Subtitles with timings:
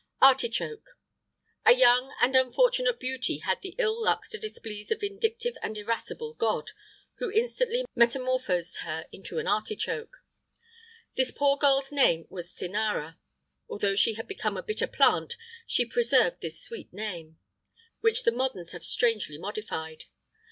[0.19, 0.31] [IX 88]
[0.71, 0.89] ARTICHOKE.
[1.67, 6.33] A young and unfortunate beauty had the ill luck to displease a vindictive and irascible
[6.33, 6.71] god,
[7.19, 10.17] who instantly metamorphosed her into an artichoke.[IX
[11.13, 13.19] 89] This poor girl's name was Cinara.
[13.69, 15.35] Although she had become a bitter plant
[15.67, 17.37] she preserved this sweet name,
[17.99, 20.05] which the moderns have strangely modified.